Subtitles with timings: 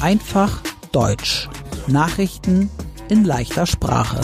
[0.00, 1.46] Einfach Deutsch.
[1.88, 2.70] Nachrichten
[3.10, 4.18] in leichter Sprache.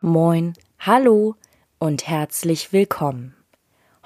[0.00, 1.36] Moin, hallo
[1.78, 3.36] und herzlich willkommen.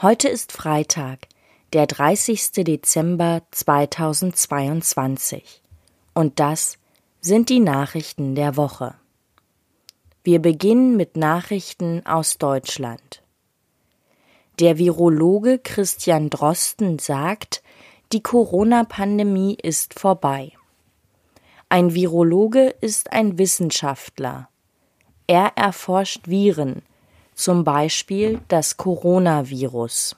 [0.02, 1.28] Heute ist Freitag,
[1.72, 2.52] der 30.
[2.52, 5.62] Dezember 2022.
[6.12, 6.76] Und das
[7.22, 8.94] sind die Nachrichten der Woche.
[10.22, 13.22] Wir beginnen mit Nachrichten aus Deutschland.
[14.58, 17.62] Der Virologe Christian Drosten sagt,
[18.12, 20.52] die Corona-Pandemie ist vorbei.
[21.68, 24.48] Ein Virologe ist ein Wissenschaftler.
[25.26, 26.80] Er erforscht Viren,
[27.34, 30.16] zum Beispiel das Coronavirus.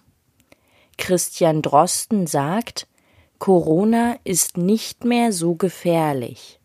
[0.98, 2.86] Christian Drosten sagt,
[3.40, 6.60] Corona ist nicht mehr so gefährlich.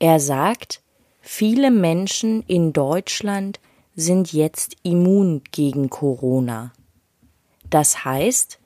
[0.00, 0.82] Er sagt,
[1.20, 3.60] viele Menschen in Deutschland
[3.96, 6.72] sind jetzt immun gegen Corona.
[7.70, 8.58] Das heißt,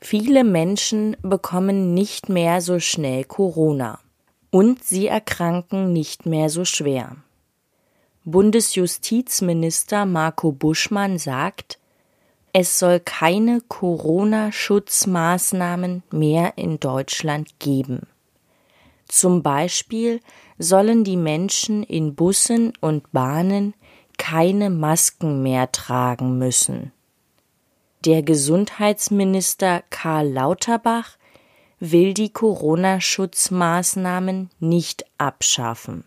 [0.00, 3.98] viele Menschen bekommen nicht mehr so schnell Corona
[4.50, 7.16] und sie erkranken nicht mehr so schwer.
[8.24, 11.80] Bundesjustizminister Marco Buschmann sagt,
[12.52, 18.06] es soll keine Corona-Schutzmaßnahmen mehr in Deutschland geben.
[19.06, 20.20] Zum Beispiel
[20.58, 23.74] sollen die Menschen in Bussen und Bahnen
[24.18, 26.92] keine Masken mehr tragen müssen.
[28.04, 31.16] Der Gesundheitsminister Karl Lauterbach
[31.80, 36.04] will die Corona-Schutzmaßnahmen nicht abschaffen.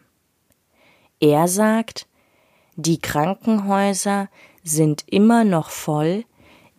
[1.19, 2.07] Er sagt,
[2.75, 4.29] die Krankenhäuser
[4.63, 6.25] sind immer noch voll,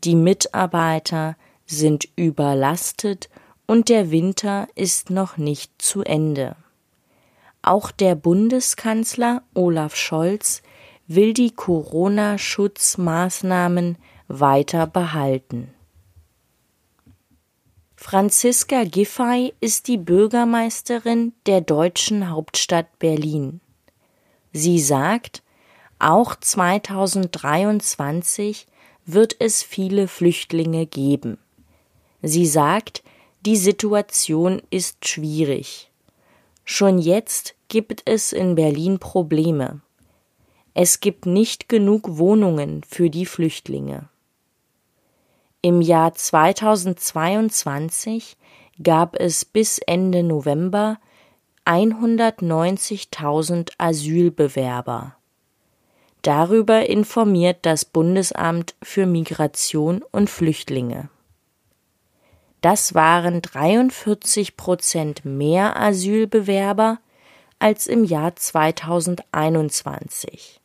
[0.05, 3.28] die Mitarbeiter sind überlastet
[3.66, 6.56] und der Winter ist noch nicht zu Ende.
[7.62, 10.62] Auch der Bundeskanzler Olaf Scholz
[11.15, 15.75] will die Corona-Schutzmaßnahmen weiter behalten.
[17.97, 23.61] Franziska Giffey ist die Bürgermeisterin der deutschen Hauptstadt Berlin.
[24.53, 25.43] Sie sagt,
[25.99, 28.67] auch 2023
[29.06, 31.39] wird es viele Flüchtlinge geben.
[32.22, 33.03] Sie sagt,
[33.47, 35.91] die Situation ist schwierig.
[36.65, 39.81] Schon jetzt gibt es in Berlin Probleme.
[40.75, 44.09] Es gibt nicht genug Wohnungen für die Flüchtlinge.
[45.60, 48.38] Im Jahr 2022
[48.83, 50.99] gab es bis Ende November
[51.66, 55.16] 190.000 Asylbewerber.
[56.22, 61.10] Darüber informiert das Bundesamt für Migration und Flüchtlinge.
[62.62, 66.99] Das waren 43 Prozent mehr Asylbewerber
[67.59, 70.62] als im Jahr 2021.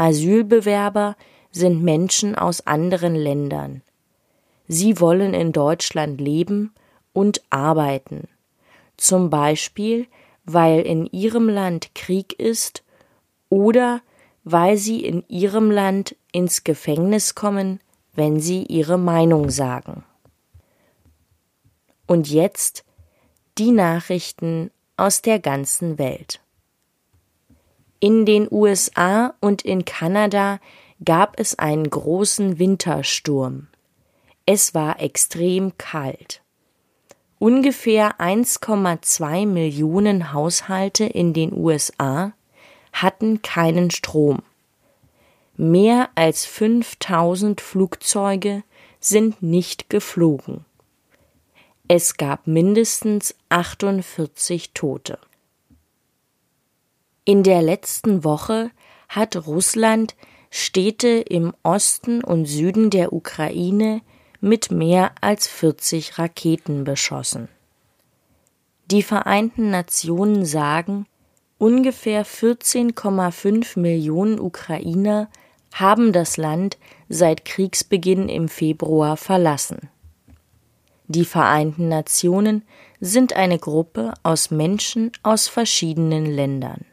[0.00, 1.14] Asylbewerber
[1.52, 3.82] sind Menschen aus anderen Ländern.
[4.66, 6.72] Sie wollen in Deutschland leben
[7.12, 8.26] und arbeiten,
[8.96, 10.06] zum Beispiel
[10.46, 12.82] weil in ihrem Land Krieg ist
[13.50, 14.00] oder
[14.42, 17.80] weil sie in ihrem Land ins Gefängnis kommen,
[18.14, 20.02] wenn sie ihre Meinung sagen.
[22.06, 22.84] Und jetzt
[23.58, 26.40] die Nachrichten aus der ganzen Welt.
[28.02, 30.58] In den USA und in Kanada
[31.04, 33.66] gab es einen großen Wintersturm.
[34.46, 36.40] Es war extrem kalt.
[37.38, 42.32] Ungefähr 1,2 Millionen Haushalte in den USA
[42.94, 44.38] hatten keinen Strom.
[45.58, 48.62] Mehr als 5000 Flugzeuge
[48.98, 50.64] sind nicht geflogen.
[51.86, 55.18] Es gab mindestens 48 Tote.
[57.24, 58.70] In der letzten Woche
[59.08, 60.16] hat Russland
[60.50, 64.00] Städte im Osten und Süden der Ukraine
[64.40, 67.48] mit mehr als 40 Raketen beschossen.
[68.90, 71.06] Die Vereinten Nationen sagen,
[71.58, 75.28] ungefähr 14,5 Millionen Ukrainer
[75.72, 79.90] haben das Land seit Kriegsbeginn im Februar verlassen.
[81.06, 82.64] Die Vereinten Nationen
[83.00, 86.84] sind eine Gruppe aus Menschen aus verschiedenen Ländern.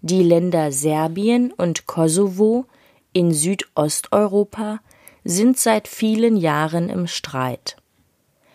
[0.00, 2.66] Die Länder Serbien und Kosovo
[3.12, 4.78] in Südosteuropa
[5.24, 7.76] sind seit vielen Jahren im Streit.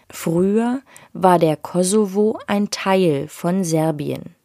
[0.09, 0.81] Früher
[1.11, 4.35] war der Kosovo ein Teil von Serbien.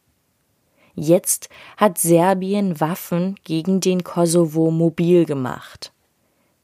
[0.93, 1.47] Jetzt
[1.77, 5.93] hat Serbien Waffen gegen den Kosovo mobil gemacht.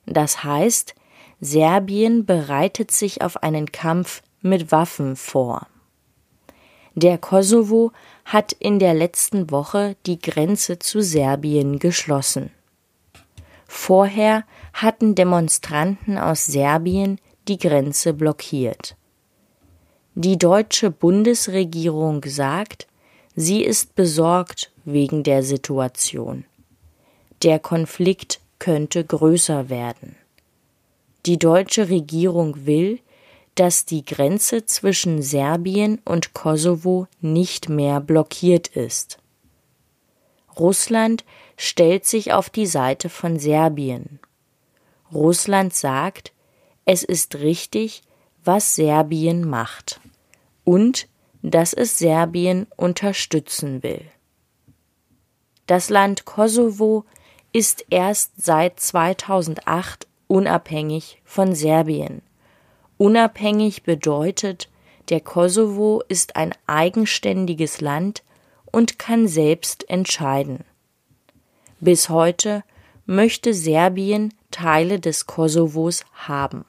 [0.06, 0.96] Das heißt,
[1.40, 5.68] Serbien bereitet sich auf einen Kampf mit Waffen vor.
[6.96, 7.92] Der Kosovo
[8.24, 12.52] hat in der letzten Woche die Grenze zu Serbien geschlossen.
[13.68, 17.20] Vorher hatten Demonstranten aus Serbien
[17.50, 18.96] die Grenze blockiert.
[20.16, 22.88] Die deutsche Bundesregierung sagt,
[23.36, 26.46] sie ist besorgt wegen der Situation.
[27.44, 30.16] Der Konflikt könnte größer werden.
[31.26, 33.00] Die deutsche Regierung will,
[33.56, 39.20] dass die Grenze zwischen Serbien und Kosovo nicht mehr blockiert ist.
[40.60, 41.24] Russland
[41.58, 44.20] stellt sich auf die Seite von Serbien.
[45.14, 46.34] Russland sagt,
[46.86, 48.04] es ist richtig,
[48.44, 50.00] was Serbien macht
[50.64, 51.08] und
[51.42, 54.02] dass es Serbien unterstützen will.
[55.68, 57.06] Das Land Kosovo
[57.54, 62.22] ist erst seit 2008 unabhängig von Serbien.
[62.98, 64.70] Unabhängig bedeutet,
[65.10, 68.24] der Kosovo ist ein eigenständiges Land
[68.72, 70.64] und kann selbst entscheiden.
[71.80, 72.64] Bis heute
[73.06, 76.66] möchte Serbien Teile des Kosovos haben.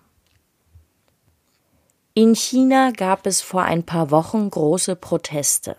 [2.14, 5.76] In China gab es vor ein paar Wochen große Proteste.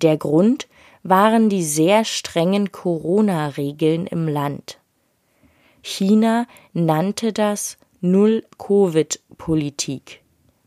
[0.00, 0.66] Der Grund
[1.02, 4.78] waren die sehr strengen Corona-Regeln im Land.
[5.82, 7.78] China nannte das
[9.42, 10.22] Null-Covid-Politik.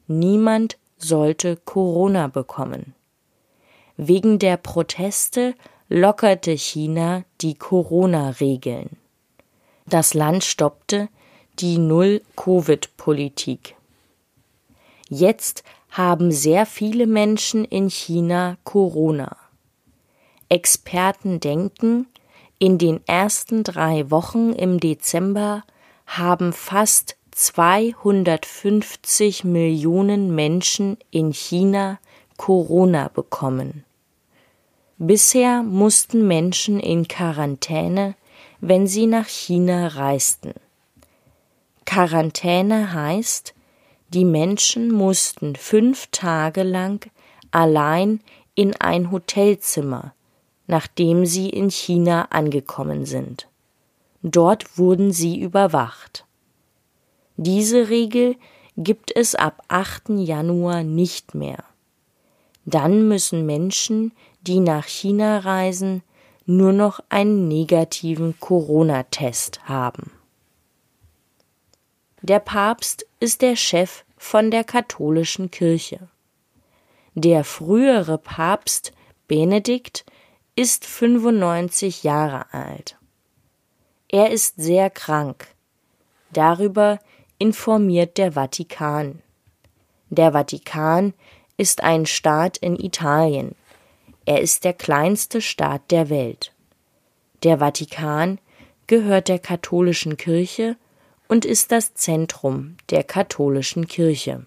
[0.08, 2.94] Niemand sollte Corona bekommen.
[3.98, 5.56] Wegen der Proteste
[5.88, 8.98] lockerte China die Corona-Regeln.
[9.88, 11.08] Das Land stoppte
[11.60, 13.76] die Null-Covid-Politik.
[15.08, 19.38] Jetzt haben sehr viele Menschen in China Corona.
[20.50, 22.08] Experten denken,
[22.60, 25.64] in den ersten drei Wochen im Dezember
[26.06, 32.00] haben fast 250 Millionen Menschen in China
[32.38, 33.84] Corona bekommen.
[34.98, 38.16] Bisher mussten Menschen in Quarantäne,
[38.62, 40.54] wenn sie nach China reisten.
[41.86, 43.54] Quarantäne heißt,
[44.08, 47.06] die Menschen mussten fünf Tage lang
[47.52, 48.22] allein
[48.56, 50.14] in ein Hotelzimmer,
[50.68, 53.50] nachdem sie in China angekommen sind.
[54.24, 56.25] Dort wurden sie überwacht.
[57.38, 58.38] Diese Regel
[58.78, 60.10] gibt es ab 8.
[60.10, 61.64] Januar nicht mehr.
[62.66, 66.02] Dann müssen Menschen, die nach China reisen,
[66.46, 70.12] nur noch einen negativen Corona-Test haben.
[72.22, 76.08] Der Papst ist der Chef von der katholischen Kirche.
[77.14, 78.94] Der frühere Papst
[79.28, 80.06] Benedikt
[80.56, 82.98] ist 95 Jahre alt.
[84.08, 85.48] Er ist sehr krank.
[86.32, 87.00] Darüber
[87.38, 89.22] informiert der Vatikan.
[90.10, 91.14] Der Vatikan
[91.58, 93.56] ist ein Staat in Italien.
[94.26, 96.54] Er ist der kleinste Staat der Welt.
[97.44, 98.40] Der Vatikan
[98.88, 100.78] gehört der katholischen Kirche
[101.28, 104.46] und ist das Zentrum der katholischen Kirche.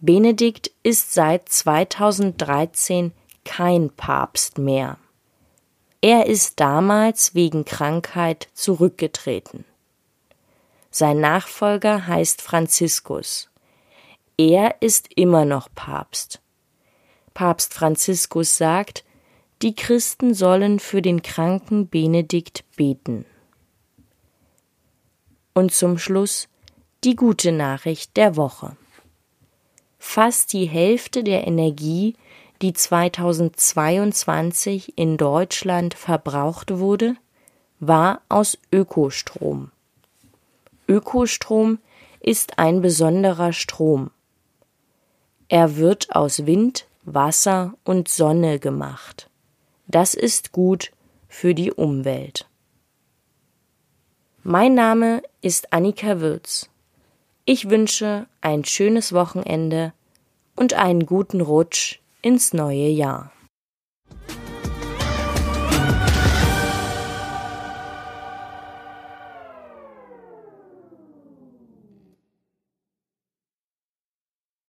[0.00, 3.12] Benedikt ist seit 2013
[3.44, 4.98] kein Papst mehr.
[6.00, 9.64] Er ist damals wegen Krankheit zurückgetreten.
[10.90, 13.50] Sein Nachfolger heißt Franziskus.
[14.36, 16.40] Er ist immer noch Papst.
[17.34, 19.04] Papst Franziskus sagt,
[19.62, 23.24] die Christen sollen für den kranken Benedikt beten.
[25.54, 26.48] Und zum Schluss
[27.04, 28.76] die gute Nachricht der Woche.
[29.98, 32.16] Fast die Hälfte der Energie,
[32.62, 37.16] die 2022 in Deutschland verbraucht wurde,
[37.80, 39.72] war aus Ökostrom.
[40.88, 41.78] Ökostrom
[42.20, 44.10] ist ein besonderer Strom.
[45.48, 49.30] Er wird aus Wind, Wasser und Sonne gemacht.
[49.86, 50.92] Das ist gut
[51.28, 52.48] für die Umwelt.
[54.42, 56.70] Mein Name ist Annika Würz.
[57.44, 59.92] Ich wünsche ein schönes Wochenende
[60.56, 63.30] und einen guten Rutsch ins neue Jahr.